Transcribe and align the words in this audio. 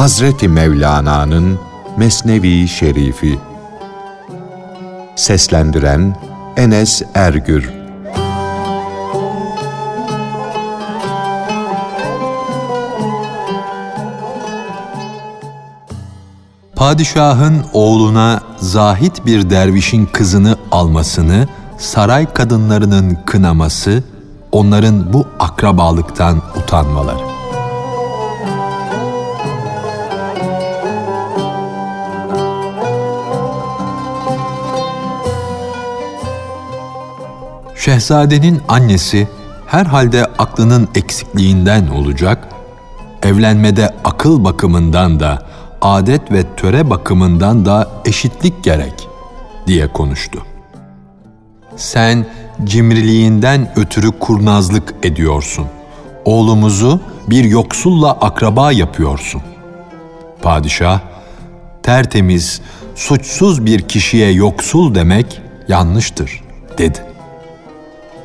Hazreti 0.00 0.48
Mevlana'nın 0.48 1.58
Mesnevi 1.96 2.68
Şerifi 2.68 3.38
Seslendiren 5.16 6.16
Enes 6.56 7.02
Ergür 7.14 7.70
Padişahın 16.76 17.64
oğluna 17.72 18.40
zahit 18.56 19.26
bir 19.26 19.50
dervişin 19.50 20.06
kızını 20.06 20.56
almasını 20.70 21.48
saray 21.78 22.32
kadınlarının 22.32 23.18
kınaması, 23.26 24.04
onların 24.52 25.12
bu 25.12 25.26
akrabalıktan 25.38 26.42
utanmaları. 26.62 27.29
Şehzadenin 37.90 38.60
annesi 38.68 39.28
herhalde 39.66 40.26
aklının 40.38 40.88
eksikliğinden 40.94 41.86
olacak, 41.86 42.48
evlenmede 43.22 43.94
akıl 44.04 44.44
bakımından 44.44 45.20
da, 45.20 45.46
adet 45.82 46.32
ve 46.32 46.44
töre 46.56 46.90
bakımından 46.90 47.64
da 47.64 47.88
eşitlik 48.04 48.64
gerek 48.64 49.08
diye 49.66 49.92
konuştu. 49.92 50.38
Sen 51.76 52.26
cimriliğinden 52.64 53.72
ötürü 53.76 54.18
kurnazlık 54.18 54.94
ediyorsun. 55.02 55.66
Oğlumuzu 56.24 57.00
bir 57.28 57.44
yoksulla 57.44 58.12
akraba 58.12 58.72
yapıyorsun. 58.72 59.42
Padişah, 60.42 61.00
tertemiz, 61.82 62.60
suçsuz 62.94 63.66
bir 63.66 63.80
kişiye 63.80 64.30
yoksul 64.30 64.94
demek 64.94 65.40
yanlıştır, 65.68 66.42
dedi. 66.78 67.09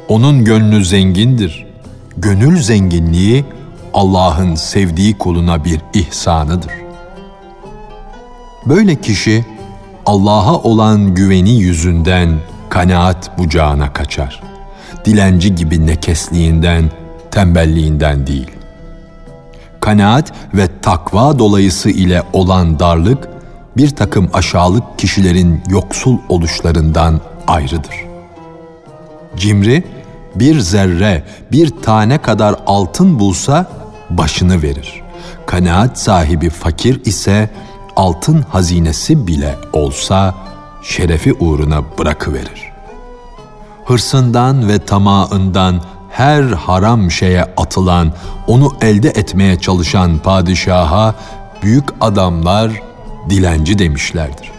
Onun 0.07 0.45
gönlü 0.45 0.85
zengindir. 0.85 1.65
Gönül 2.17 2.61
zenginliği 2.61 3.45
Allah'ın 3.93 4.55
sevdiği 4.55 5.17
kuluna 5.17 5.65
bir 5.65 5.81
ihsanıdır. 5.93 6.71
Böyle 8.65 8.95
kişi 8.95 9.45
Allah'a 10.05 10.55
olan 10.55 11.15
güveni 11.15 11.51
yüzünden 11.51 12.29
kanaat 12.69 13.37
bucağına 13.37 13.93
kaçar. 13.93 14.41
Dilenci 15.05 15.55
gibi 15.55 15.87
nekesliğinden, 15.87 16.91
tembelliğinden 17.31 18.27
değil. 18.27 18.51
Kanaat 19.79 20.33
ve 20.53 20.67
takva 20.81 21.39
dolayısı 21.39 21.89
ile 21.89 22.23
olan 22.33 22.79
darlık 22.79 23.29
bir 23.77 23.89
takım 23.89 24.29
aşağılık 24.33 24.99
kişilerin 24.99 25.61
yoksul 25.69 26.17
oluşlarından 26.29 27.21
ayrıdır. 27.47 28.04
Cimri 29.37 29.83
bir 30.35 30.59
zerre, 30.59 31.23
bir 31.51 31.69
tane 31.81 32.17
kadar 32.17 32.55
altın 32.65 33.19
bulsa 33.19 33.69
başını 34.09 34.61
verir. 34.61 35.01
Kanaat 35.45 35.99
sahibi 35.99 36.49
fakir 36.49 37.05
ise 37.05 37.49
altın 37.95 38.41
hazinesi 38.41 39.27
bile 39.27 39.55
olsa 39.73 40.35
şerefi 40.83 41.33
uğruna 41.33 41.83
bırakıverir. 41.97 42.71
Hırsından 43.85 44.67
ve 44.67 44.79
tamağından 44.79 45.81
her 46.09 46.43
haram 46.43 47.11
şeye 47.11 47.43
atılan, 47.43 48.13
onu 48.47 48.71
elde 48.81 49.09
etmeye 49.09 49.59
çalışan 49.59 50.17
padişaha 50.17 51.15
büyük 51.63 51.85
adamlar 52.01 52.71
dilenci 53.29 53.79
demişlerdir. 53.79 54.51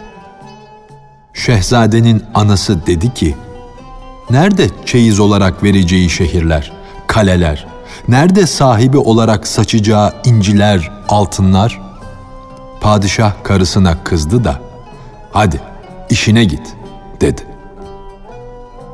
Şehzadenin 1.33 2.25
anası 2.35 2.87
dedi 2.87 3.15
ki, 3.15 3.35
Nerede 4.31 4.71
çeyiz 4.87 5.21
olarak 5.21 5.63
vereceği 5.63 6.11
şehirler, 6.11 6.73
kaleler? 7.07 7.67
Nerede 8.09 8.47
sahibi 8.47 8.99
olarak 8.99 9.47
saçacağı 9.47 10.13
inciler, 10.25 10.93
altınlar? 11.09 11.81
Padişah 12.81 13.33
karısına 13.43 14.05
kızdı 14.05 14.45
da, 14.45 14.61
hadi 15.33 15.61
işine 16.11 16.45
git 16.45 16.75
dedi. 17.21 17.43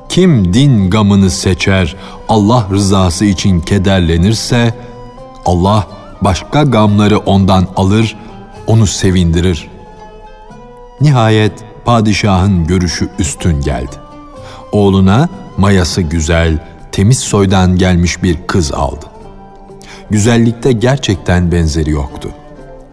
Kim 0.09 0.55
din 0.55 0.91
gamını 0.91 1.31
seçer, 1.31 1.97
Allah 2.29 2.67
rızası 2.71 3.25
için 3.25 3.61
kederlenirse, 3.61 4.75
Allah 5.47 5.87
başka 6.21 6.63
gamları 6.63 7.19
ondan 7.19 7.67
alır, 7.77 8.17
onu 8.67 8.87
sevindirir. 8.87 9.71
Nihayet 11.01 11.53
padişahın 11.85 12.67
görüşü 12.67 13.11
üstün 13.19 13.61
geldi. 13.61 13.97
Oğluna 14.73 15.29
mayası 15.57 16.03
güzel, 16.03 16.59
temiz 16.93 17.19
soydan 17.19 17.77
gelmiş 17.79 18.23
bir 18.23 18.39
kız 18.47 18.73
aldı. 18.73 19.07
Güzellikte 20.11 20.73
gerçekten 20.73 21.53
benzeri 21.53 21.91
yoktu. 21.91 22.31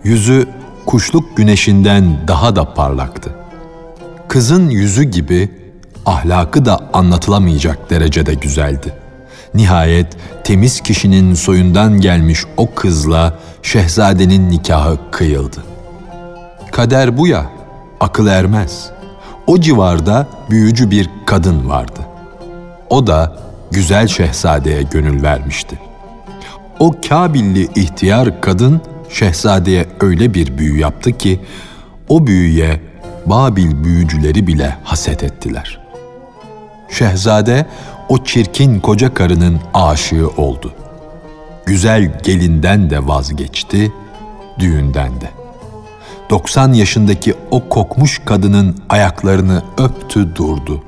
Yüzü 0.04 0.48
kuşluk 0.86 1.38
güneşinden 1.38 2.18
daha 2.28 2.56
da 2.56 2.74
parlaktı. 2.74 3.30
Kızın 4.28 4.70
yüzü 4.70 5.04
gibi 5.04 5.50
ahlakı 6.06 6.66
da 6.66 6.80
anlatılamayacak 6.94 7.90
derecede 7.90 8.34
güzeldi. 8.34 8.94
Nihayet 9.54 10.08
temiz 10.44 10.82
kişinin 10.82 11.34
soyundan 11.34 12.02
gelmiş 12.02 12.46
o 12.58 12.74
kızla 12.76 13.40
şehzadenin 13.62 14.50
nikahı 14.50 14.98
kıyıldı. 15.12 15.64
Kader 16.72 17.18
bu 17.18 17.28
ya, 17.28 17.46
akıl 18.00 18.28
ermez. 18.28 18.92
O 19.50 19.62
civarda 19.62 20.28
büyücü 20.50 20.92
bir 20.92 21.10
kadın 21.26 21.70
vardı. 21.70 22.00
O 22.90 23.08
da 23.08 23.38
güzel 23.72 24.08
şehzadeye 24.08 24.82
gönül 24.82 25.24
vermişti. 25.24 25.80
O 26.80 26.92
Kabilli 27.10 27.64
ihtiyar 27.76 28.42
kadın 28.42 28.82
şehzadeye 29.10 29.86
öyle 30.02 30.34
bir 30.34 30.58
büyü 30.58 30.80
yaptı 30.80 31.18
ki 31.18 31.40
o 32.10 32.28
büyüye 32.28 32.82
Babil 33.26 33.84
büyücüleri 33.84 34.48
bile 34.48 34.76
haset 34.84 35.24
ettiler. 35.24 35.80
Şehzade 36.90 37.66
o 38.10 38.24
çirkin 38.24 38.80
koca 38.80 39.14
karının 39.14 39.60
aşığı 39.74 40.28
oldu. 40.38 40.74
Güzel 41.66 42.20
gelinden 42.24 42.90
de 42.90 43.08
vazgeçti, 43.08 43.92
düğünden 44.60 45.22
de. 45.22 45.39
90 46.30 46.74
yaşındaki 46.74 47.34
o 47.52 47.70
kokmuş 47.70 48.22
kadının 48.26 48.78
ayaklarını 48.90 49.64
öptü 49.78 50.36
durdu. 50.36 50.84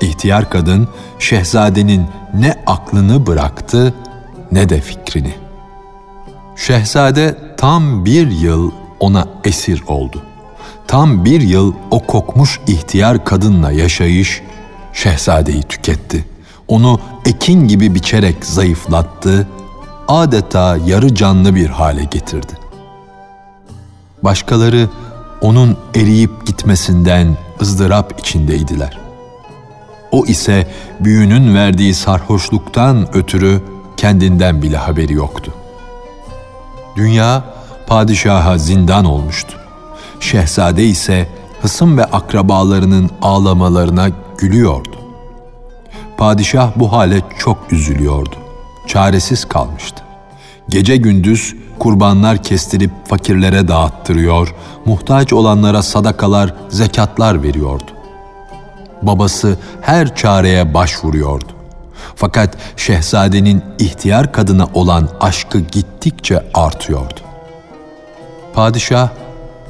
İhtiyar 0.00 0.50
kadın 0.50 0.88
şehzadenin 1.18 2.06
ne 2.34 2.54
aklını 2.66 3.26
bıraktı 3.26 3.94
ne 4.52 4.68
de 4.68 4.80
fikrini. 4.80 5.34
Şehzade 6.56 7.38
tam 7.56 8.04
bir 8.04 8.30
yıl 8.30 8.70
ona 9.00 9.28
esir 9.44 9.82
oldu. 9.88 10.22
Tam 10.86 11.24
bir 11.24 11.40
yıl 11.40 11.74
o 11.90 12.06
kokmuş 12.06 12.60
ihtiyar 12.66 13.24
kadınla 13.24 13.72
yaşayış 13.72 14.42
şehzadeyi 14.92 15.62
tüketti. 15.62 16.24
Onu 16.68 17.00
ekin 17.26 17.68
gibi 17.68 17.94
biçerek 17.94 18.44
zayıflattı, 18.44 19.48
adeta 20.08 20.76
yarı 20.86 21.14
canlı 21.14 21.54
bir 21.54 21.66
hale 21.66 22.04
getirdi. 22.04 22.65
Başkaları 24.26 24.88
onun 25.40 25.76
eriyip 25.94 26.46
gitmesinden 26.46 27.36
ızdırap 27.62 28.20
içindeydiler. 28.20 28.98
O 30.10 30.26
ise 30.26 30.68
büyünün 31.00 31.54
verdiği 31.54 31.94
sarhoşluktan 31.94 33.16
ötürü 33.16 33.60
kendinden 33.96 34.62
bile 34.62 34.76
haberi 34.76 35.12
yoktu. 35.12 35.54
Dünya 36.96 37.44
padişaha 37.86 38.58
zindan 38.58 39.04
olmuştu. 39.04 39.58
Şehzade 40.20 40.84
ise 40.84 41.28
hısım 41.62 41.98
ve 41.98 42.04
akrabalarının 42.04 43.10
ağlamalarına 43.22 44.08
gülüyordu. 44.38 44.96
Padişah 46.16 46.70
bu 46.76 46.92
hale 46.92 47.22
çok 47.38 47.72
üzülüyordu. 47.72 48.36
Çaresiz 48.86 49.44
kalmıştı. 49.44 50.02
Gece 50.68 50.96
gündüz 50.96 51.54
kurbanlar 51.78 52.42
kestirip 52.42 52.90
fakirlere 53.04 53.68
dağıttırıyor, 53.68 54.54
muhtaç 54.84 55.32
olanlara 55.32 55.82
sadakalar, 55.82 56.54
zekatlar 56.68 57.42
veriyordu. 57.42 57.84
Babası 59.02 59.58
her 59.80 60.14
çareye 60.14 60.74
başvuruyordu. 60.74 61.44
Fakat 62.16 62.56
şehzadenin 62.76 63.62
ihtiyar 63.78 64.32
kadına 64.32 64.68
olan 64.74 65.08
aşkı 65.20 65.58
gittikçe 65.58 66.42
artıyordu. 66.54 67.20
Padişah 68.54 69.08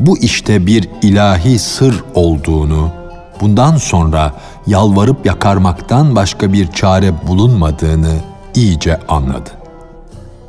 bu 0.00 0.18
işte 0.18 0.66
bir 0.66 0.88
ilahi 1.02 1.58
sır 1.58 2.04
olduğunu, 2.14 2.90
bundan 3.40 3.76
sonra 3.76 4.32
yalvarıp 4.66 5.26
yakarmaktan 5.26 6.16
başka 6.16 6.52
bir 6.52 6.72
çare 6.72 7.26
bulunmadığını 7.26 8.14
iyice 8.54 9.00
anladı. 9.08 9.50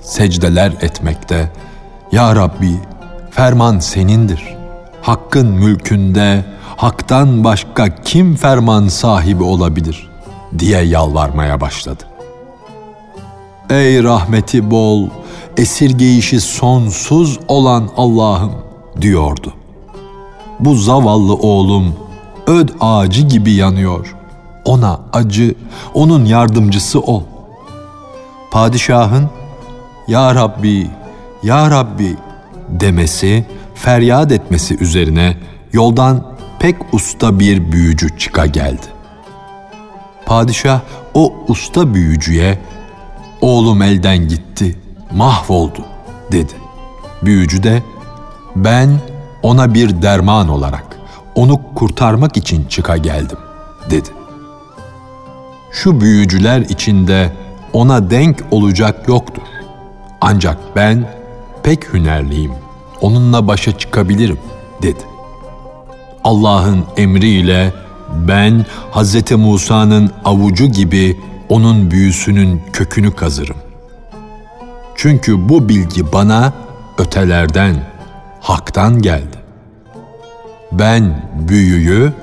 Secdeler 0.08 0.74
etmekte, 0.82 1.52
Ya 2.12 2.36
Rabbi 2.36 2.80
ferman 3.32 3.80
senindir. 3.80 4.58
Hakkın 5.02 5.48
mülkünde 5.48 6.46
haktan 6.78 7.44
başka 7.44 7.96
kim 7.96 8.36
ferman 8.36 8.88
sahibi 8.88 9.44
olabilir 9.44 10.10
diye 10.60 10.82
yalvarmaya 10.82 11.62
başladı. 11.62 12.04
Ey 13.70 14.04
rahmeti 14.04 14.72
bol, 14.72 15.08
esirgeyişi 15.58 16.42
sonsuz 16.42 17.40
olan 17.48 17.90
Allah'ım 17.98 18.52
diyordu. 19.02 19.54
Bu 20.60 20.76
zavallı 20.76 21.36
oğlum 21.36 21.96
öd 22.48 22.70
ağacı 22.80 23.22
gibi 23.22 23.52
yanıyor. 23.52 24.16
Ona 24.66 25.00
acı, 25.14 25.56
onun 25.94 26.26
yardımcısı 26.26 27.00
ol. 27.00 27.24
Padişahın 28.52 29.30
Ya 30.08 30.36
Rabbi, 30.36 30.88
Ya 31.44 31.72
Rabbi 31.72 32.18
demesi, 32.70 33.46
feryat 33.76 34.32
etmesi 34.32 34.78
üzerine 34.78 35.38
yoldan 35.74 36.24
pek 36.60 36.76
usta 36.94 37.40
bir 37.40 37.72
büyücü 37.72 38.18
çıka 38.18 38.46
geldi. 38.46 38.86
Padişah 40.26 40.82
o 41.14 41.34
usta 41.48 41.94
büyücüye 41.94 42.60
oğlum 43.42 43.82
elden 43.82 44.28
gitti, 44.28 44.78
mahvoldu 45.12 45.86
dedi. 46.32 46.54
Büyücü 47.24 47.64
de 47.64 47.84
ben 48.56 48.90
ona 49.44 49.74
bir 49.74 50.02
derman 50.02 50.50
olarak 50.50 50.86
onu 51.36 51.62
kurtarmak 51.76 52.38
için 52.38 52.66
çıka 52.66 52.98
geldim 52.98 53.38
dedi. 53.90 54.10
Şu 55.72 56.02
büyücüler 56.02 56.62
içinde 56.62 57.34
ona 57.74 58.10
denk 58.10 58.44
olacak 58.52 59.08
yoktur. 59.08 59.44
Ancak 60.22 60.58
ben 60.76 61.10
pek 61.64 61.94
hünerliyim. 61.94 62.52
Onunla 63.02 63.48
başa 63.48 63.78
çıkabilirim 63.78 64.40
dedi. 64.82 65.04
Allah'ın 66.24 66.86
emriyle 66.98 67.74
ben 68.28 68.66
Hz. 68.92 69.32
Musa'nın 69.32 70.12
avucu 70.26 70.66
gibi 70.66 71.18
onun 71.50 71.92
büyüsünün 71.92 72.62
kökünü 72.74 73.16
kazırım. 73.16 73.56
Çünkü 74.96 75.50
bu 75.50 75.70
bilgi 75.70 76.14
bana 76.14 76.54
ötelerden, 76.98 77.76
haktan 78.42 79.02
geldi. 79.02 79.38
Ben 80.72 81.30
büyüyü 81.48 82.14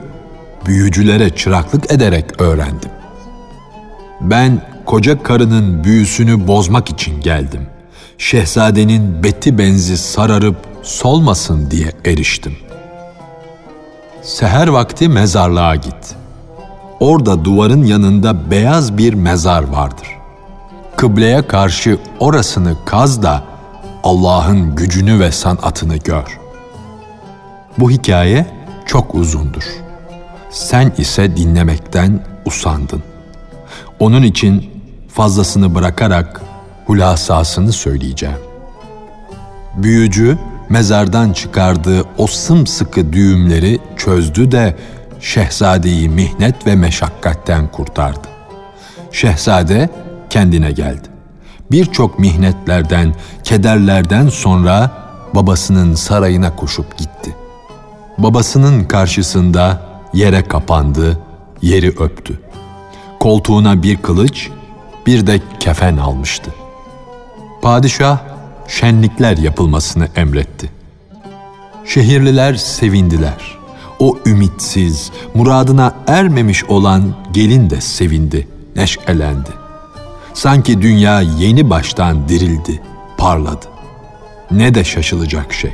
büyücülere 0.67 1.31
çıraklık 1.31 1.93
ederek 1.93 2.41
öğrendim. 2.41 2.91
Ben 4.21 4.63
koca 4.87 5.23
karının 5.23 5.85
büyüsünü 5.85 6.47
bozmak 6.47 6.91
için 6.91 7.21
geldim. 7.21 7.67
Şehzadenin 8.19 9.23
beti 9.23 9.59
benzi 9.59 9.97
sararıp 9.97 10.57
solmasın 10.83 11.71
diye 11.71 11.93
eriştim. 12.05 12.57
Seher 14.23 14.69
vakti 14.69 15.09
mezarlığa 15.09 15.75
git. 15.75 16.15
Orada 17.01 17.45
duvarın 17.45 17.85
yanında 17.85 18.51
beyaz 18.51 18.99
bir 18.99 19.15
mezar 19.15 19.63
vardır. 19.63 20.09
Kıbleye 20.97 21.47
karşı 21.47 21.99
orasını 22.21 22.77
kaz 22.85 23.23
da 23.23 23.45
Allah'ın 24.05 24.77
gücünü 24.77 25.21
ve 25.21 25.33
sanatını 25.33 25.97
gör. 25.97 26.41
Bu 27.79 27.91
hikaye 27.91 28.47
çok 28.87 29.15
uzundur. 29.15 29.65
Sen 30.51 30.93
ise 30.99 31.37
dinlemekten 31.37 32.27
usandın. 32.47 33.03
Onun 34.01 34.23
için 34.23 34.71
fazlasını 35.09 35.75
bırakarak 35.75 36.41
hulasasını 36.87 37.73
söyleyeceğim. 37.73 38.39
Büyücü 39.77 40.39
mezardan 40.69 41.33
çıkardığı 41.33 42.05
o 42.19 42.27
sımsıkı 42.27 43.13
düğümleri 43.13 43.79
çözdü 43.97 44.53
de 44.53 44.77
şehzadeyi 45.21 46.09
mihnet 46.09 46.67
ve 46.67 46.75
meşakkatten 46.75 47.67
kurtardı. 47.71 48.29
Şehzade 49.13 49.91
kendine 50.31 50.73
geldi. 50.73 51.09
Birçok 51.71 52.19
mihnetlerden, 52.19 53.15
kederlerden 53.45 54.29
sonra 54.29 54.91
babasının 55.35 55.95
sarayına 55.95 56.57
koşup 56.57 56.99
gitti. 56.99 57.37
Babasının 58.19 58.85
karşısında 58.85 59.81
yere 60.15 60.43
kapandı, 60.43 61.19
yeri 61.63 61.89
öptü. 61.89 62.41
Koltuğuna 63.21 63.83
bir 63.83 63.97
kılıç, 63.97 64.51
bir 65.07 65.27
de 65.27 65.41
kefen 65.61 65.97
almıştı. 65.97 66.51
Padişah 67.65 68.19
şenlikler 68.69 69.37
yapılmasını 69.37 70.09
emretti. 70.17 70.71
Şehirliler 71.85 72.55
sevindiler. 72.55 73.59
O 73.99 74.19
ümitsiz, 74.27 75.11
muradına 75.35 75.95
ermemiş 76.07 76.65
olan 76.65 77.15
gelin 77.33 77.71
de 77.71 77.81
sevindi, 77.81 78.49
neşelendi. 78.77 79.51
Sanki 80.35 80.83
dünya 80.83 81.21
yeni 81.21 81.71
baştan 81.71 82.29
dirildi, 82.29 82.83
parladı. 83.17 83.67
Ne 84.51 84.75
de 84.75 84.85
şaşılacak 84.85 85.53
şey. 85.53 85.73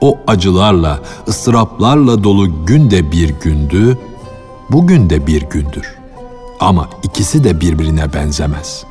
O 0.00 0.18
acılarla, 0.26 1.00
ıstıraplarla 1.28 2.24
dolu 2.24 2.66
gün 2.66 2.90
de 2.90 3.12
bir 3.12 3.34
gündü, 3.42 3.98
bugün 4.70 5.10
de 5.10 5.26
bir 5.26 5.42
gündür. 5.42 5.94
Ama 6.60 6.88
ikisi 7.02 7.44
de 7.44 7.60
birbirine 7.60 8.12
benzemez. 8.12 8.84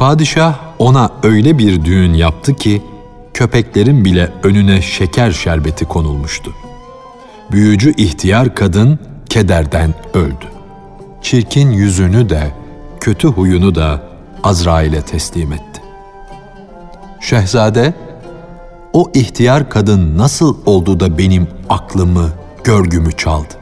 Padişah 0.00 0.54
ona 0.78 1.10
öyle 1.22 1.58
bir 1.58 1.84
düğün 1.84 2.14
yaptı 2.14 2.54
ki 2.54 2.82
köpeklerin 3.34 4.04
bile 4.04 4.32
önüne 4.42 4.82
şeker 4.82 5.30
şerbeti 5.30 5.84
konulmuştu. 5.84 6.52
Büyücü 7.50 7.94
ihtiyar 7.96 8.54
kadın 8.54 8.98
kederden 9.28 9.94
öldü. 10.14 10.46
Çirkin 11.22 11.70
yüzünü 11.70 12.28
de 12.28 12.54
kötü 13.00 13.28
huyunu 13.28 13.74
da 13.74 14.02
Azrail'e 14.42 15.02
teslim 15.02 15.52
etti. 15.52 15.82
Şehzade, 17.20 17.94
o 18.92 19.10
ihtiyar 19.14 19.70
kadın 19.70 20.18
nasıl 20.18 20.56
oldu 20.66 21.00
da 21.00 21.18
benim 21.18 21.48
aklımı, 21.68 22.30
görgümü 22.64 23.12
çaldı 23.12 23.54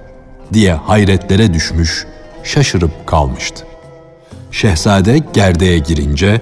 diye 0.52 0.74
hayretlere 0.74 1.54
düşmüş, 1.54 2.06
şaşırıp 2.44 3.06
kalmıştı. 3.06 3.67
Şehzade 4.50 5.18
gerdeğe 5.32 5.78
girince 5.78 6.40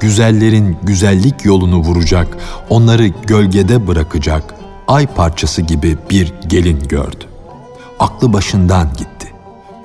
güzellerin 0.00 0.76
güzellik 0.82 1.44
yolunu 1.44 1.76
vuracak, 1.76 2.36
onları 2.70 3.06
gölgede 3.06 3.86
bırakacak 3.86 4.54
ay 4.88 5.06
parçası 5.06 5.62
gibi 5.62 5.98
bir 6.10 6.32
gelin 6.46 6.80
gördü. 6.88 7.24
Aklı 7.98 8.32
başından 8.32 8.88
gitti. 8.98 9.32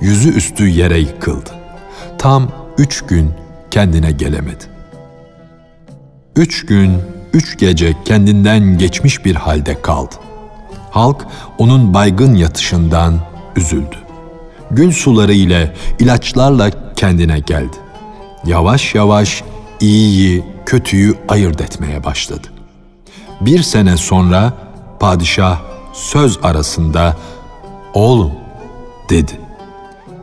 Yüzü 0.02 0.34
üstü 0.34 0.68
yere 0.68 1.00
yıkıldı. 1.00 1.50
Tam 2.18 2.52
üç 2.78 3.02
gün 3.02 3.32
kendine 3.72 4.12
gelemedi. 4.12 4.64
Üç 6.36 6.66
gün, 6.66 6.92
üç 7.34 7.58
gece 7.58 7.94
kendinden 8.06 8.78
geçmiş 8.78 9.26
bir 9.26 9.36
halde 9.36 9.82
kaldı. 9.82 10.16
Halk 10.92 11.26
onun 11.58 11.94
baygın 11.94 12.36
yatışından 12.36 13.20
üzüldü. 13.56 13.96
Gül 14.72 14.92
suları 14.92 15.34
ile, 15.34 15.74
ilaçlarla 16.00 16.72
kendine 16.98 17.40
geldi. 17.40 17.78
Yavaş 18.46 18.96
yavaş 18.96 19.44
iyiyi, 19.80 20.44
kötüyü 20.66 21.18
ayırt 21.30 21.62
etmeye 21.62 22.04
başladı. 22.04 22.48
Bir 23.42 23.64
sene 23.64 23.98
sonra 23.98 24.54
padişah 25.00 25.60
söz 25.94 26.40
arasında 26.44 27.16
"Oğlum," 27.94 28.32
dedi. 29.10 29.40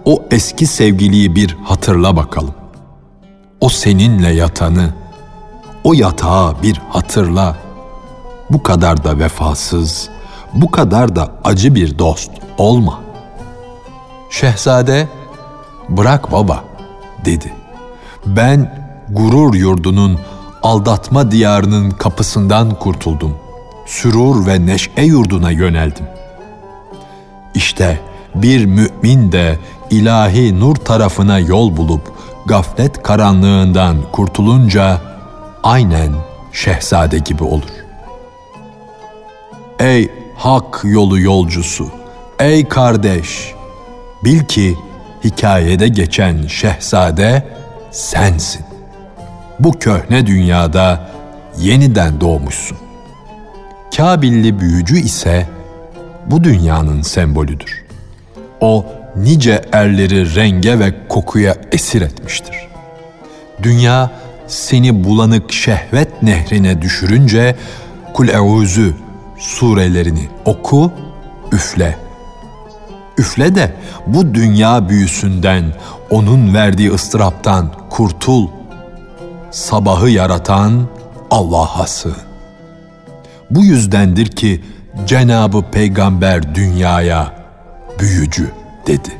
"O 0.05 0.23
eski 0.31 0.67
sevgiliyi 0.67 1.37
bir 1.37 1.57
hatırla 1.65 2.17
bakalım. 2.17 2.55
O 3.61 3.69
seninle 3.69 4.29
yatanı, 4.35 4.95
o 5.85 5.93
yatağı 5.95 6.63
bir 6.63 6.81
hatırla. 6.91 7.57
Bu 8.51 8.63
kadar 8.63 9.05
da 9.05 9.19
vefasız, 9.19 10.09
bu 10.53 10.71
kadar 10.71 11.17
da 11.17 11.29
acı 11.45 11.75
bir 11.75 11.99
dost 11.99 12.31
olma." 12.59 13.01
Şehzade, 14.31 15.09
"Bırak 15.89 16.33
baba." 16.33 16.65
dedi. 17.25 17.53
"Ben 18.27 18.85
gurur 19.11 19.55
yurdunun, 19.55 20.19
aldatma 20.63 21.31
diyarının 21.31 21.91
kapısından 21.91 22.75
kurtuldum. 22.75 23.37
Sürur 23.87 24.47
ve 24.47 24.67
neşe 24.67 25.03
yurduna 25.03 25.51
yöneldim. 25.51 26.07
İşte 27.55 28.01
bir 28.35 28.65
mümin 28.67 29.33
de 29.33 29.59
ilahi 29.91 30.61
nur 30.61 30.77
tarafına 30.77 31.39
yol 31.39 31.77
bulup 31.77 32.13
gaflet 32.47 33.03
karanlığından 33.03 33.97
kurtulunca 34.13 35.01
aynen 35.63 36.13
şehzade 36.53 37.19
gibi 37.19 37.45
olur. 37.45 37.71
Ey 39.79 40.11
hak 40.37 40.81
yolu 40.85 41.21
yolcusu, 41.21 41.87
ey 42.39 42.69
kardeş, 42.69 43.55
bil 44.25 44.45
ki 44.45 44.79
hikayede 45.25 45.89
geçen 45.89 46.47
şehzade 46.47 47.43
sensin 47.91 48.65
bu 49.59 49.79
köhne 49.79 50.27
dünyada 50.27 51.01
yeniden 51.59 52.21
doğmuşsun. 52.21 52.79
Kabilli 53.97 54.61
büyücü 54.61 54.97
ise 54.97 55.47
bu 56.27 56.45
dünyanın 56.45 57.03
sembolüdür. 57.03 57.85
O 58.61 58.87
nice 59.17 59.65
erleri 59.73 60.35
renge 60.35 60.79
ve 60.79 60.95
kokuya 61.09 61.57
esir 61.73 62.03
etmiştir. 62.03 62.69
Dünya 63.63 64.11
seni 64.47 65.05
bulanık 65.05 65.53
şehvet 65.53 66.23
nehrine 66.23 66.83
düşürünce 66.83 67.57
kul 68.13 68.29
euzü 68.29 68.95
surelerini 69.39 70.29
oku, 70.45 70.93
üfle. 71.53 72.04
Üfle 73.19 73.55
de 73.55 73.75
bu 74.07 74.35
dünya 74.35 74.89
büyüsünden, 74.89 75.65
onun 76.11 76.55
verdiği 76.55 76.91
ıstıraptan 76.91 77.73
kurtul. 77.91 78.49
Sabahı 79.51 80.09
yaratan 80.09 80.89
Allah'a 81.31 81.87
sığın. 81.87 82.17
Bu 83.51 83.65
yüzdendir 83.65 84.27
ki 84.27 84.65
Cenabı 85.07 85.63
Peygamber 85.71 86.55
dünyaya 86.55 87.35
büyücü 87.99 88.51
dedi. 88.87 89.13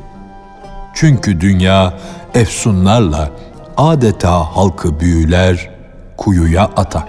Çünkü 0.93 1.41
dünya 1.41 1.93
efsunlarla 2.33 3.29
adeta 3.77 4.31
halkı 4.31 4.99
büyüler, 4.99 5.69
kuyuya 6.17 6.63
atar. 6.63 7.05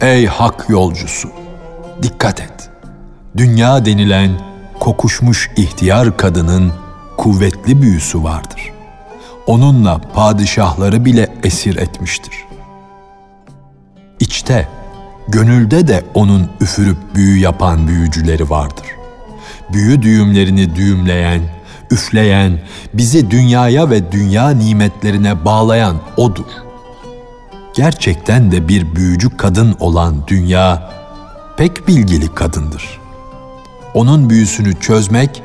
Ey 0.00 0.26
hak 0.26 0.66
yolcusu, 0.68 1.28
dikkat 2.02 2.40
et. 2.40 2.70
Dünya 3.36 3.84
denilen 3.84 4.30
kokuşmuş 4.80 5.50
ihtiyar 5.56 6.16
kadının 6.16 6.72
kuvvetli 7.16 7.82
büyüsü 7.82 8.22
vardır. 8.22 8.72
Onunla 9.46 10.00
padişahları 10.14 11.04
bile 11.04 11.28
esir 11.42 11.76
etmiştir. 11.76 12.34
İçte, 14.20 14.68
gönülde 15.28 15.88
de 15.88 16.04
onun 16.14 16.48
üfürüp 16.60 16.96
büyü 17.14 17.38
yapan 17.38 17.88
büyücüleri 17.88 18.50
vardır. 18.50 18.86
Büyü 19.72 20.02
düğümlerini 20.02 20.76
düğümleyen, 20.76 21.42
üfleyen, 21.90 22.60
bizi 22.94 23.30
dünyaya 23.30 23.90
ve 23.90 24.12
dünya 24.12 24.50
nimetlerine 24.50 25.44
bağlayan 25.44 25.96
O'dur. 26.16 26.50
Gerçekten 27.74 28.52
de 28.52 28.68
bir 28.68 28.96
büyücü 28.96 29.36
kadın 29.36 29.76
olan 29.80 30.26
dünya, 30.26 30.90
pek 31.56 31.88
bilgili 31.88 32.34
kadındır. 32.34 33.00
Onun 33.94 34.30
büyüsünü 34.30 34.80
çözmek, 34.80 35.42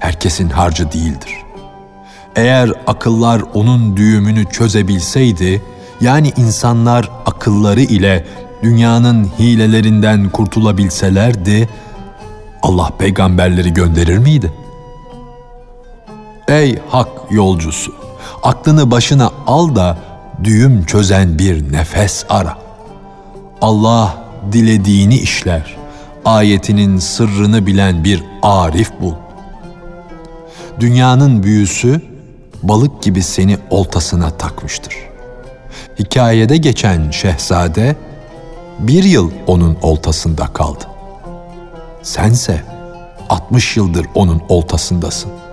herkesin 0.00 0.48
harcı 0.48 0.92
değildir. 0.92 1.36
Eğer 2.36 2.72
akıllar 2.86 3.42
onun 3.54 3.96
düğümünü 3.96 4.44
çözebilseydi, 4.44 5.62
yani 6.00 6.32
insanlar 6.36 7.10
akılları 7.26 7.80
ile 7.80 8.26
dünyanın 8.62 9.30
hilelerinden 9.38 10.30
kurtulabilselerdi, 10.30 11.68
Allah 12.62 12.90
peygamberleri 12.98 13.74
gönderir 13.74 14.18
miydi? 14.18 14.52
Ey 16.48 16.78
hak 16.88 17.08
yolcusu, 17.30 17.94
aklını 18.42 18.90
başına 18.90 19.30
al 19.46 19.76
da 19.76 19.98
düğüm 20.44 20.84
çözen 20.84 21.38
bir 21.38 21.72
nefes 21.72 22.24
ara. 22.28 22.58
Allah 23.60 24.24
dilediğini 24.52 25.16
işler. 25.16 25.79
Ayetinin 26.24 26.98
sırrını 26.98 27.66
bilen 27.66 28.04
bir 28.04 28.24
arif 28.42 28.92
bul. 29.00 29.14
Dünyanın 30.80 31.42
büyüsü 31.42 32.00
balık 32.62 33.02
gibi 33.02 33.22
seni 33.22 33.58
oltasına 33.70 34.30
takmıştır. 34.30 34.94
Hikayede 35.98 36.56
geçen 36.56 37.10
şehzade 37.10 37.96
bir 38.78 39.04
yıl 39.04 39.30
onun 39.46 39.78
oltasında 39.82 40.46
kaldı. 40.46 40.84
Sense 42.02 42.62
60 43.28 43.76
yıldır 43.76 44.06
onun 44.14 44.42
oltasındasın.'' 44.48 45.50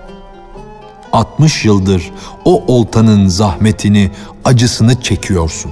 60 1.12 1.64
yıldır 1.64 2.10
o 2.44 2.64
oltanın 2.66 3.28
zahmetini, 3.28 4.10
acısını 4.44 5.00
çekiyorsun. 5.00 5.70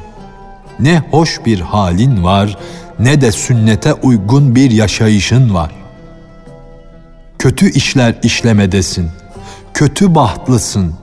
Ne 0.79 1.03
hoş 1.11 1.41
bir 1.47 1.61
halin 1.61 2.25
var, 2.25 2.59
ne 2.99 3.21
de 3.21 3.33
sünnete 3.33 3.95
uygun 3.95 4.55
bir 4.55 4.71
yaşayışın 4.71 5.55
var. 5.55 5.71
Kötü 7.39 7.71
işler 7.71 8.15
işlemedesin, 8.23 9.11
kötü 9.75 10.15
bahtlısın. 10.15 10.95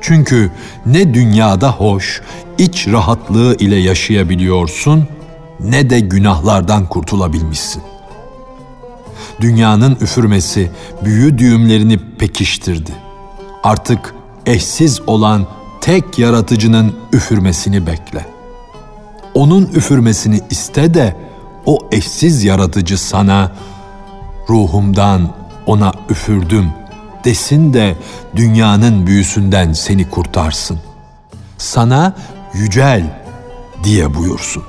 Çünkü 0.00 0.50
ne 0.86 1.14
dünyada 1.14 1.72
hoş, 1.72 2.22
iç 2.58 2.88
rahatlığı 2.88 3.56
ile 3.56 3.76
yaşayabiliyorsun, 3.76 5.08
ne 5.60 5.90
de 5.90 6.00
günahlardan 6.00 6.86
kurtulabilmişsin. 6.86 7.82
Dünyanın 9.40 9.96
üfürmesi 10.00 10.70
büyü 11.04 11.38
düğümlerini 11.38 11.98
pekiştirdi 12.18 13.06
artık 13.66 14.14
eşsiz 14.46 15.00
olan 15.06 15.46
tek 15.80 16.18
yaratıcının 16.18 16.94
üfürmesini 17.12 17.86
bekle. 17.86 18.35
Onun 19.36 19.66
üfürmesini 19.66 20.40
iste 20.50 20.94
de 20.94 21.16
o 21.66 21.78
eşsiz 21.92 22.44
yaratıcı 22.44 22.98
sana 22.98 23.52
ruhumdan 24.48 25.30
ona 25.66 25.92
üfürdüm 26.10 26.70
desin 27.24 27.74
de 27.74 27.96
dünyanın 28.36 29.06
büyüsünden 29.06 29.72
seni 29.72 30.10
kurtarsın. 30.10 30.78
Sana 31.58 32.16
yücel 32.54 33.22
diye 33.84 34.14
buyursun. 34.14 34.62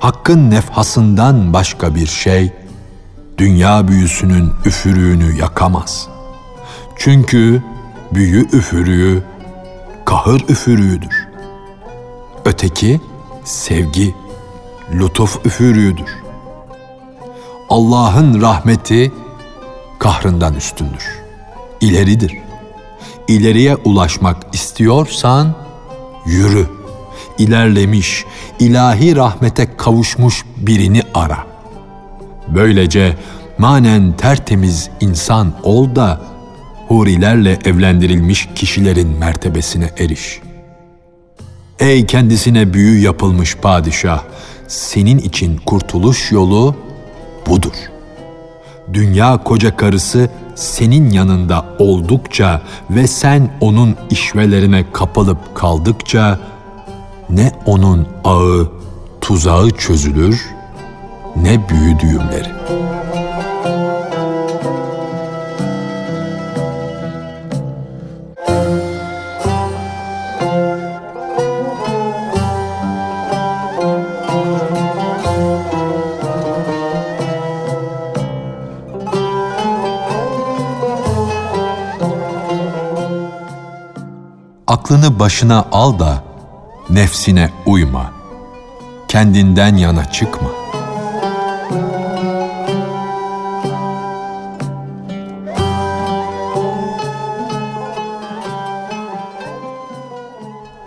Hakkın 0.00 0.50
nefhasından 0.50 1.52
başka 1.52 1.94
bir 1.94 2.06
şey 2.06 2.52
dünya 3.38 3.88
büyüsünün 3.88 4.52
üfürüğünü 4.64 5.38
yakamaz.'' 5.38 6.18
Çünkü 6.98 7.62
büyü 8.14 8.48
üfürüğü 8.52 9.22
kahır 10.04 10.44
üfürüğüdür. 10.48 11.27
Öteki 12.48 13.00
sevgi, 13.44 14.14
lütuf 14.92 15.46
üfürüğüdür. 15.46 16.08
Allah'ın 17.68 18.42
rahmeti 18.42 19.12
kahrından 19.98 20.54
üstündür. 20.54 21.20
İleridir. 21.80 22.38
İleriye 23.28 23.76
ulaşmak 23.76 24.54
istiyorsan 24.54 25.54
yürü. 26.26 26.66
İlerlemiş, 27.38 28.24
ilahi 28.58 29.16
rahmete 29.16 29.76
kavuşmuş 29.76 30.44
birini 30.56 31.02
ara. 31.14 31.46
Böylece 32.48 33.16
manen 33.58 34.12
tertemiz 34.16 34.90
insan 35.00 35.52
ol 35.62 35.96
da 35.96 36.20
hurilerle 36.88 37.58
evlendirilmiş 37.64 38.48
kişilerin 38.54 39.08
mertebesine 39.08 39.90
eriş. 39.98 40.47
Ey 41.78 42.06
kendisine 42.06 42.74
büyü 42.74 43.00
yapılmış 43.00 43.56
padişah, 43.56 44.22
senin 44.68 45.18
için 45.18 45.56
kurtuluş 45.56 46.32
yolu 46.32 46.76
budur. 47.46 47.74
Dünya 48.92 49.42
koca 49.44 49.76
karısı 49.76 50.30
senin 50.54 51.10
yanında 51.10 51.64
oldukça 51.78 52.62
ve 52.90 53.06
sen 53.06 53.50
onun 53.60 53.96
işvelerine 54.10 54.84
kapılıp 54.92 55.54
kaldıkça 55.54 56.38
ne 57.30 57.52
onun 57.66 58.06
ağı, 58.24 58.72
tuzağı 59.20 59.70
çözülür 59.70 60.46
ne 61.36 61.68
büyü 61.68 61.98
düğümleri.'' 61.98 62.97
Aklını 84.88 85.18
başına 85.18 85.64
al 85.72 85.98
da 85.98 86.22
nefsine 86.90 87.50
uyma. 87.66 88.12
Kendinden 89.08 89.76
yana 89.76 90.04
çıkma. 90.04 90.48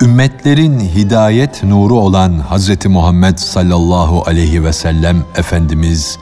Ümmetlerin 0.01 0.79
hidayet 0.79 1.63
nuru 1.63 1.99
olan 1.99 2.39
Hz. 2.51 2.85
Muhammed 2.85 3.37
sallallahu 3.37 4.23
aleyhi 4.25 4.63
ve 4.63 4.73
sellem 4.73 5.23
Efendimiz 5.35 6.17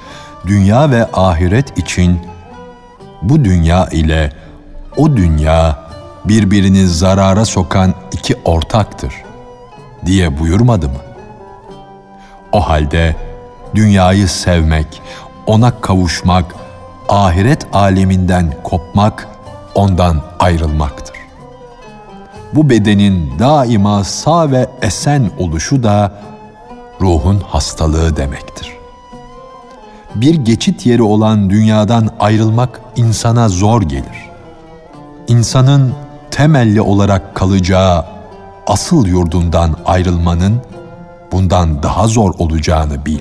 dünya 0.48 0.92
ve 0.92 1.06
ahiret 1.14 1.78
için 1.78 2.20
bu 3.22 3.46
dünya 3.46 3.88
ile 3.88 4.34
o 4.98 5.18
dünya 5.18 5.89
birbirini 6.30 6.88
zarara 6.88 7.46
sokan 7.46 7.94
iki 8.12 8.36
ortaktır 8.46 9.14
diye 10.06 10.40
buyurmadı 10.40 10.90
mı? 10.90 11.00
O 12.52 12.70
halde 12.70 13.16
dünyayı 13.76 14.28
sevmek, 14.28 15.02
ona 15.48 15.82
kavuşmak, 15.82 16.56
ahiret 17.10 17.68
aleminden 17.74 18.54
kopmak, 18.64 19.28
ondan 19.76 20.22
ayrılmaktır. 20.40 21.16
Bu 22.54 22.70
bedenin 22.70 23.40
daima 23.40 24.04
sağ 24.04 24.52
ve 24.52 24.70
esen 24.82 25.32
oluşu 25.38 25.84
da 25.84 26.22
ruhun 27.02 27.40
hastalığı 27.40 28.16
demektir. 28.16 28.74
Bir 30.16 30.36
geçit 30.36 30.86
yeri 30.86 31.04
olan 31.04 31.50
dünyadan 31.50 32.10
ayrılmak 32.20 32.82
insana 32.96 33.50
zor 33.50 33.82
gelir. 33.82 34.30
İnsanın 35.28 35.94
temelli 36.40 36.82
olarak 36.82 37.36
kalacağı 37.36 38.06
asıl 38.68 39.08
yurdundan 39.08 39.76
ayrılmanın 39.86 40.62
bundan 41.32 41.84
daha 41.84 42.08
zor 42.08 42.34
olacağını 42.38 43.06
bil. 43.06 43.20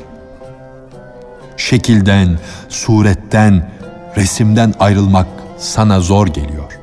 Şekilden, 1.57 2.39
suretten, 2.69 3.71
resimden 4.17 4.75
ayrılmak 4.81 5.27
sana 5.57 6.01
zor 6.01 6.27
geliyor. 6.27 6.79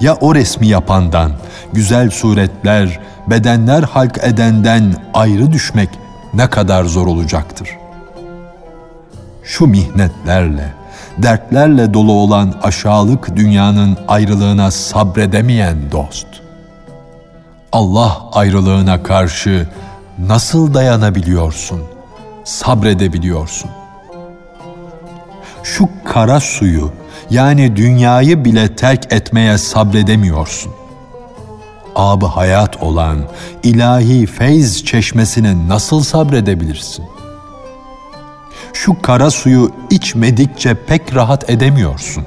Ya 0.00 0.14
o 0.14 0.34
resmi 0.34 0.66
yapandan, 0.66 1.32
güzel 1.72 2.10
suretler, 2.10 3.00
bedenler 3.26 3.82
halk 3.82 4.18
edenden 4.22 4.94
ayrı 5.14 5.52
düşmek 5.52 5.88
ne 6.34 6.50
kadar 6.50 6.84
zor 6.84 7.06
olacaktır. 7.06 7.78
Şu 9.44 9.66
mihnetlerle, 9.66 10.81
dertlerle 11.18 11.94
dolu 11.94 12.12
olan 12.12 12.54
aşağılık 12.62 13.36
dünyanın 13.36 13.98
ayrılığına 14.08 14.70
sabredemeyen 14.70 15.76
dost. 15.92 16.26
Allah 17.72 18.18
ayrılığına 18.32 19.02
karşı 19.02 19.68
nasıl 20.18 20.74
dayanabiliyorsun, 20.74 21.80
sabredebiliyorsun? 22.44 23.70
Şu 25.62 25.88
kara 26.04 26.40
suyu 26.40 26.92
yani 27.30 27.76
dünyayı 27.76 28.44
bile 28.44 28.76
terk 28.76 29.12
etmeye 29.12 29.58
sabredemiyorsun. 29.58 30.72
Abı 31.96 32.26
hayat 32.26 32.82
olan 32.82 33.18
ilahi 33.62 34.26
feyz 34.26 34.84
çeşmesine 34.84 35.68
nasıl 35.68 36.02
sabredebilirsin? 36.02 37.04
Şu 38.72 39.02
kara 39.02 39.30
suyu 39.30 39.70
içmedikçe 39.90 40.74
pek 40.74 41.14
rahat 41.14 41.50
edemiyorsun. 41.50 42.24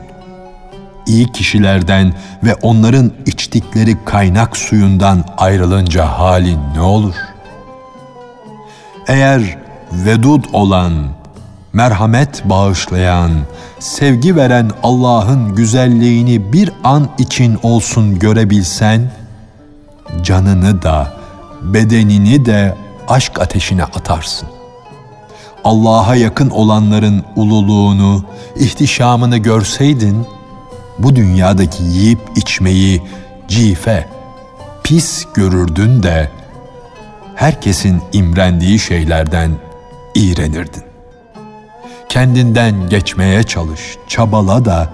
İyi 1.07 1.31
kişilerden 1.31 2.13
ve 2.43 2.55
onların 2.55 3.11
içtikleri 3.25 4.05
kaynak 4.05 4.57
suyundan 4.57 5.25
ayrılınca 5.37 6.05
halin 6.05 6.59
ne 6.75 6.81
olur? 6.81 7.15
Eğer 9.07 9.57
vedud 9.91 10.43
olan, 10.53 10.93
merhamet 11.73 12.49
bağışlayan, 12.49 13.31
sevgi 13.79 14.35
veren 14.35 14.71
Allah'ın 14.83 15.55
güzelliğini 15.55 16.53
bir 16.53 16.71
an 16.83 17.09
için 17.17 17.59
olsun 17.63 18.19
görebilsen, 18.19 19.11
canını 20.21 20.81
da, 20.81 21.13
bedenini 21.61 22.45
de 22.45 22.75
aşk 23.07 23.39
ateşine 23.39 23.83
atarsın. 23.83 24.54
Allah'a 25.65 26.15
yakın 26.15 26.49
olanların 26.49 27.23
ululuğunu, 27.35 28.23
ihtişamını 28.55 29.37
görseydin, 29.37 30.25
bu 30.99 31.15
dünyadaki 31.15 31.83
yiyip 31.83 32.19
içmeyi 32.35 33.01
cife, 33.47 34.07
pis 34.83 35.25
görürdün 35.33 36.03
de, 36.03 36.29
herkesin 37.35 38.01
imrendiği 38.13 38.79
şeylerden 38.79 39.51
iğrenirdin. 40.15 40.83
Kendinden 42.09 42.89
geçmeye 42.89 43.43
çalış, 43.43 43.97
çabala 44.07 44.65
da 44.65 44.89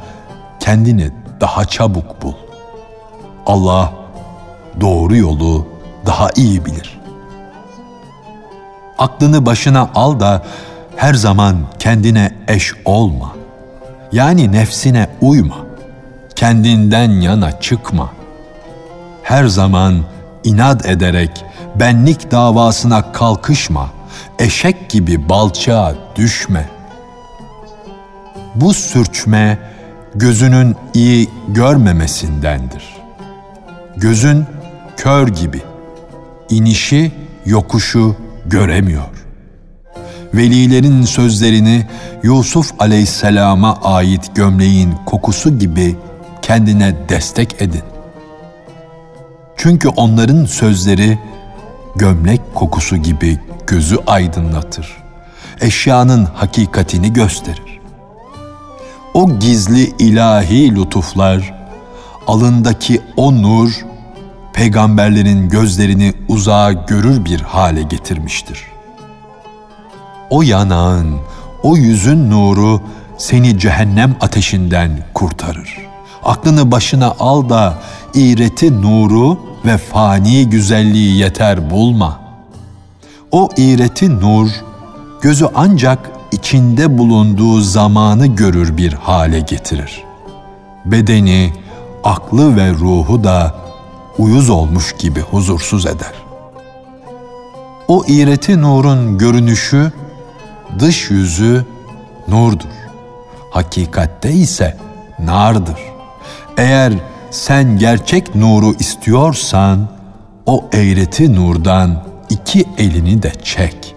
kendini 0.60 1.12
daha 1.41 1.65
çabuk 1.65 2.21
bul. 2.21 2.34
Allah 3.45 3.93
doğru 4.81 5.15
yolu 5.15 5.67
daha 6.05 6.29
iyi 6.36 6.65
bilir. 6.65 7.00
Aklını 9.01 9.45
başına 9.45 9.89
al 9.95 10.19
da 10.19 10.43
her 10.95 11.13
zaman 11.13 11.57
kendine 11.79 12.31
eş 12.47 12.73
olma. 12.85 13.31
Yani 14.11 14.51
nefsine 14.51 15.07
uyma. 15.21 15.57
Kendinden 16.35 17.09
yana 17.09 17.59
çıkma. 17.59 18.09
Her 19.23 19.45
zaman 19.47 20.03
inat 20.43 20.85
ederek 20.85 21.45
benlik 21.75 22.31
davasına 22.31 23.11
kalkışma. 23.11 23.89
Eşek 24.39 24.89
gibi 24.89 25.29
balçağa 25.29 25.95
düşme. 26.15 26.69
Bu 28.55 28.73
sürçme 28.73 29.57
gözünün 30.15 30.75
iyi 30.93 31.29
görmemesindendir. 31.47 32.95
Gözün 33.97 34.45
kör 34.97 35.27
gibi. 35.27 35.61
İnişi, 36.49 37.11
yokuşu 37.45 38.15
göremiyor. 38.51 39.09
Velilerin 40.33 41.03
sözlerini 41.03 41.87
Yusuf 42.23 42.71
aleyhisselama 42.79 43.77
ait 43.83 44.35
gömleğin 44.35 44.93
kokusu 45.05 45.59
gibi 45.59 45.95
kendine 46.41 46.95
destek 47.09 47.61
edin. 47.61 47.83
Çünkü 49.57 49.87
onların 49.87 50.45
sözleri 50.45 51.19
gömlek 51.95 52.41
kokusu 52.55 52.97
gibi 52.97 53.39
gözü 53.67 53.97
aydınlatır. 54.07 54.97
Eşyanın 55.61 56.25
hakikatini 56.25 57.13
gösterir. 57.13 57.79
O 59.13 59.39
gizli 59.39 59.83
ilahi 59.99 60.75
lütuflar, 60.75 61.53
alındaki 62.27 63.01
o 63.17 63.41
nur, 63.41 63.85
peygamberlerin 64.53 65.49
gözlerini 65.49 66.13
uzağa 66.27 66.71
görür 66.71 67.25
bir 67.25 67.41
hale 67.41 67.81
getirmiştir. 67.81 68.65
O 70.29 70.41
yanağın, 70.41 71.17
o 71.63 71.77
yüzün 71.77 72.31
nuru 72.31 72.81
seni 73.17 73.59
cehennem 73.59 74.15
ateşinden 74.21 74.91
kurtarır. 75.13 75.77
Aklını 76.23 76.71
başına 76.71 77.15
al 77.19 77.49
da 77.49 77.79
iğreti 78.13 78.81
nuru 78.81 79.39
ve 79.65 79.77
fani 79.77 80.49
güzelliği 80.49 81.17
yeter 81.17 81.69
bulma. 81.69 82.19
O 83.31 83.49
iğreti 83.57 84.19
nur 84.19 84.49
gözü 85.21 85.47
ancak 85.55 86.11
içinde 86.31 86.97
bulunduğu 86.97 87.61
zamanı 87.61 88.27
görür 88.27 88.77
bir 88.77 88.93
hale 88.93 89.39
getirir. 89.39 90.03
Bedeni, 90.85 91.53
aklı 92.03 92.55
ve 92.55 92.71
ruhu 92.73 93.23
da 93.23 93.55
uyuz 94.17 94.50
olmuş 94.50 94.95
gibi 95.00 95.19
huzursuz 95.21 95.86
eder. 95.86 96.13
O 97.88 98.04
iğreti 98.08 98.62
nurun 98.62 99.17
görünüşü, 99.17 99.91
dış 100.80 101.10
yüzü 101.10 101.65
nurdur. 102.28 102.65
Hakikatte 103.52 104.32
ise 104.32 104.78
nardır. 105.19 105.80
Eğer 106.58 106.93
sen 107.32 107.78
gerçek 107.78 108.36
nuru 108.36 108.74
istiyorsan, 108.80 109.88
o 110.45 110.65
eğreti 110.74 111.36
nurdan 111.36 112.04
iki 112.30 112.65
elini 112.78 113.24
de 113.24 113.32
çek. 113.43 113.95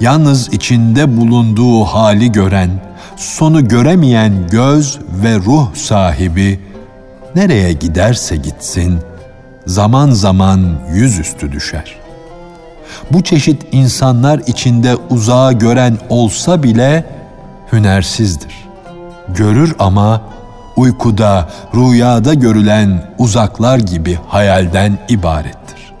Yalnız 0.00 0.52
içinde 0.52 1.16
bulunduğu 1.16 1.84
hali 1.84 2.32
gören, 2.32 2.70
sonu 3.16 3.68
göremeyen 3.68 4.46
göz 4.50 4.98
ve 5.22 5.36
ruh 5.36 5.74
sahibi 5.74 6.60
nereye 7.36 7.72
giderse 7.72 8.36
gitsin 8.36 8.98
zaman 9.66 10.10
zaman 10.10 10.78
yüzüstü 10.92 11.52
düşer. 11.52 11.96
Bu 13.12 13.22
çeşit 13.22 13.62
insanlar 13.72 14.40
içinde 14.46 14.96
uzağa 14.96 15.52
gören 15.52 15.98
olsa 16.08 16.62
bile 16.62 17.04
hünersizdir. 17.72 18.54
Görür 19.28 19.74
ama 19.78 20.22
uykuda, 20.76 21.48
rüyada 21.74 22.34
görülen 22.34 23.14
uzaklar 23.18 23.78
gibi 23.78 24.18
hayalden 24.28 24.98
ibarettir. 25.08 25.94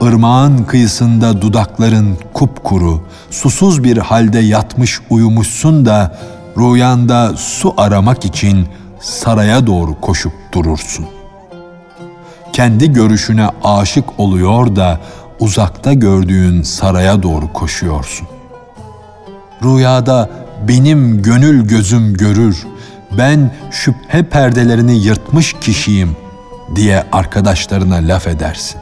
Irmağın 0.00 0.64
kıyısında 0.64 1.42
dudakların 1.42 2.18
kupkuru, 2.32 3.06
susuz 3.30 3.84
bir 3.84 3.96
halde 3.96 4.38
yatmış 4.38 5.00
uyumuşsun 5.10 5.86
da 5.86 6.18
rüyanda 6.58 7.36
su 7.36 7.74
aramak 7.76 8.24
için 8.24 8.66
saraya 9.00 9.66
doğru 9.66 10.00
koşup 10.00 10.32
durursun. 10.52 11.06
Kendi 12.52 12.92
görüşüne 12.92 13.48
aşık 13.64 14.20
oluyor 14.20 14.76
da 14.76 15.00
uzakta 15.40 15.92
gördüğün 15.92 16.62
saraya 16.62 17.22
doğru 17.22 17.52
koşuyorsun. 17.52 18.28
Rüyada 19.64 20.30
benim 20.68 21.22
gönül 21.22 21.68
gözüm 21.68 22.14
görür, 22.14 22.66
ben 23.18 23.50
şüphe 23.70 24.22
perdelerini 24.22 24.98
yırtmış 24.98 25.52
kişiyim 25.60 26.16
diye 26.74 27.04
arkadaşlarına 27.12 27.96
laf 27.96 28.26
edersin. 28.26 28.80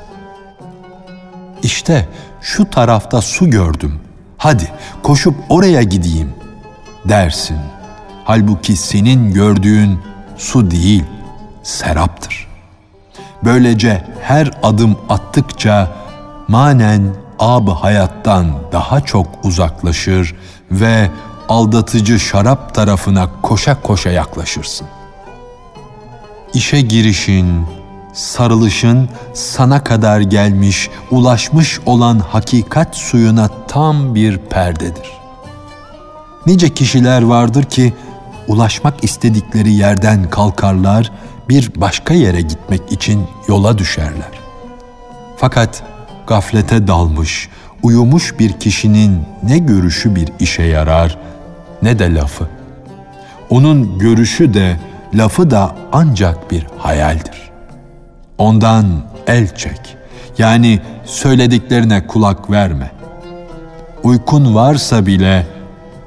İşte 1.62 2.08
şu 2.40 2.70
tarafta 2.70 3.20
su 3.22 3.50
gördüm, 3.50 4.00
hadi 4.38 4.72
koşup 5.02 5.34
oraya 5.48 5.82
gideyim 5.82 6.34
dersin. 7.04 7.56
Halbuki 8.24 8.76
senin 8.76 9.32
gördüğün 9.32 9.98
su 10.36 10.70
değil, 10.70 11.04
seraptır. 11.62 12.48
Böylece 13.44 14.04
her 14.22 14.50
adım 14.62 14.96
attıkça 15.08 15.92
manen 16.48 17.14
ab 17.38 17.70
hayattan 17.70 18.46
daha 18.72 19.00
çok 19.00 19.26
uzaklaşır 19.42 20.34
ve 20.70 21.10
aldatıcı 21.48 22.20
şarap 22.20 22.74
tarafına 22.74 23.28
koşa 23.42 23.82
koşa 23.82 24.10
yaklaşırsın. 24.10 24.86
İşe 26.54 26.80
girişin, 26.80 27.66
sarılışın 28.12 29.08
sana 29.34 29.84
kadar 29.84 30.20
gelmiş, 30.20 30.90
ulaşmış 31.10 31.80
olan 31.86 32.18
hakikat 32.18 32.96
suyuna 32.96 33.50
tam 33.68 34.14
bir 34.14 34.38
perdedir. 34.38 35.12
Nice 36.46 36.74
kişiler 36.74 37.22
vardır 37.22 37.62
ki 37.62 37.92
ulaşmak 38.48 39.04
istedikleri 39.04 39.72
yerden 39.72 40.30
kalkarlar, 40.30 41.12
bir 41.48 41.72
başka 41.76 42.14
yere 42.14 42.40
gitmek 42.40 42.92
için 42.92 43.22
yola 43.48 43.78
düşerler. 43.78 44.30
Fakat 45.36 45.82
gaflete 46.26 46.86
dalmış, 46.86 47.48
uyumuş 47.82 48.38
bir 48.38 48.52
kişinin 48.52 49.22
ne 49.42 49.58
görüşü 49.58 50.16
bir 50.16 50.28
işe 50.40 50.62
yarar 50.62 51.18
ne 51.82 51.98
de 51.98 52.14
lafı. 52.14 52.48
Onun 53.50 53.98
görüşü 53.98 54.54
de 54.54 54.76
lafı 55.14 55.50
da 55.50 55.76
ancak 55.92 56.50
bir 56.50 56.66
hayaldir. 56.78 57.50
Ondan 58.38 58.86
el 59.26 59.54
çek. 59.54 59.96
Yani 60.38 60.80
söylediklerine 61.04 62.06
kulak 62.06 62.50
verme. 62.50 62.90
Uykun 64.02 64.54
varsa 64.54 65.06
bile 65.06 65.46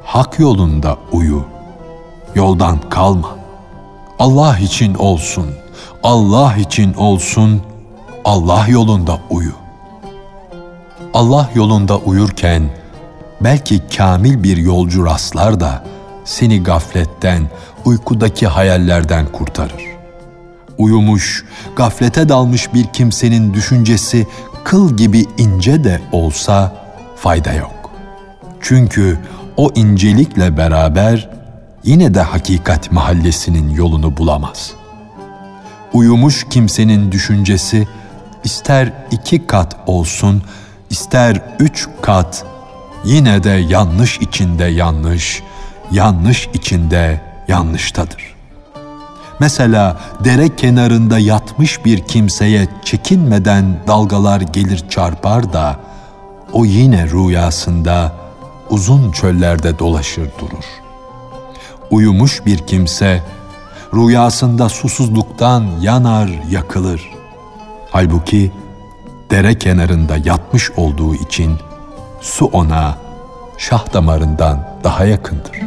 hak 0.04 0.40
yolunda 0.40 0.98
uyu. 1.12 1.57
Yoldan 2.38 2.90
kalma. 2.90 3.38
Allah 4.20 4.58
için 4.58 4.94
olsun. 4.94 5.48
Allah 6.04 6.56
için 6.56 6.94
olsun. 6.94 7.62
Allah 8.26 8.68
yolunda 8.68 9.20
uyu. 9.30 9.54
Allah 11.14 11.50
yolunda 11.56 11.98
uyurken 11.98 12.70
belki 13.42 13.88
kamil 13.98 14.44
bir 14.44 14.58
yolcu 14.58 15.06
rastlar 15.06 15.60
da 15.60 15.84
seni 16.26 16.64
gafletten, 16.64 17.50
uykudaki 17.86 18.48
hayallerden 18.48 19.26
kurtarır. 19.32 19.86
Uyumuş, 20.78 21.46
gaflete 21.76 22.30
dalmış 22.30 22.74
bir 22.74 22.86
kimsenin 22.94 23.54
düşüncesi 23.54 24.28
kıl 24.64 24.98
gibi 24.98 25.26
ince 25.38 25.84
de 25.84 26.02
olsa 26.12 26.74
fayda 27.16 27.54
yok. 27.54 27.92
Çünkü 28.62 29.20
o 29.58 29.72
incelikle 29.76 30.58
beraber 30.58 31.37
yine 31.88 32.14
de 32.14 32.22
hakikat 32.22 32.92
mahallesinin 32.92 33.70
yolunu 33.70 34.18
bulamaz. 34.18 34.72
Uyumuş 35.94 36.46
kimsenin 36.50 37.12
düşüncesi 37.12 37.88
ister 38.44 38.94
iki 39.12 39.48
kat 39.48 39.76
olsun, 39.86 40.44
ister 40.90 41.42
üç 41.60 41.88
kat, 42.02 42.46
yine 43.06 43.44
de 43.44 43.50
yanlış 43.50 44.18
içinde 44.18 44.66
yanlış, 44.66 45.44
yanlış 45.92 46.50
içinde 46.54 47.22
yanlıştadır. 47.48 48.36
Mesela 49.40 50.00
dere 50.24 50.56
kenarında 50.56 51.20
yatmış 51.20 51.86
bir 51.86 52.00
kimseye 52.00 52.68
çekinmeden 52.86 53.80
dalgalar 53.88 54.42
gelir 54.42 54.90
çarpar 54.90 55.54
da 55.54 55.80
o 56.54 56.66
yine 56.66 57.10
rüyasında 57.10 58.12
uzun 58.70 59.12
çöllerde 59.12 59.80
dolaşır 59.80 60.30
durur. 60.40 60.87
Uyumuş 61.92 62.46
bir 62.46 62.58
kimse 62.58 63.24
rüyasında 63.94 64.70
susuzluktan 64.70 65.64
yanar 65.82 66.30
yakılır. 66.50 67.12
Halbuki 67.92 68.52
dere 69.32 69.58
kenarında 69.58 70.18
yatmış 70.26 70.72
olduğu 70.72 71.16
için 71.16 71.56
su 72.22 72.46
ona 72.46 72.98
şah 73.58 73.94
damarından 73.94 74.68
daha 74.84 75.06
yakındır. 75.06 75.67